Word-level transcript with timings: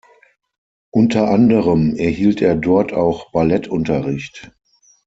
Unter 0.89 1.29
anderem 1.29 1.95
erhielt 1.95 2.41
er 2.41 2.55
dort 2.55 2.91
auch 2.91 3.31
Ballettunterricht. 3.31 4.51